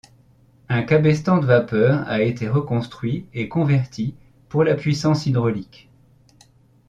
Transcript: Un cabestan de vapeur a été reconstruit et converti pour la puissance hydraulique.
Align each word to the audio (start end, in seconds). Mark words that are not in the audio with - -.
Un 0.67 0.81
cabestan 0.81 1.37
de 1.37 1.45
vapeur 1.45 2.07
a 2.09 2.23
été 2.23 2.49
reconstruit 2.49 3.27
et 3.35 3.47
converti 3.47 4.15
pour 4.49 4.63
la 4.63 4.73
puissance 4.73 5.27
hydraulique. 5.27 5.91